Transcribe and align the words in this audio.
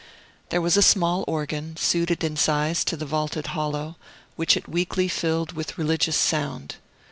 There 0.49 0.61
was 0.61 0.77
a 0.77 0.81
small 0.81 1.23
organ, 1.27 1.77
suited 1.77 2.23
in 2.23 2.35
size 2.35 2.83
to 2.85 2.97
the 2.97 3.05
vaulted 3.05 3.45
hollow, 3.53 3.97
which 4.35 4.57
it 4.57 4.67
weekly 4.67 5.07
filled 5.07 5.51
with 5.51 5.77
religious 5.77 6.17
sound. 6.17 6.77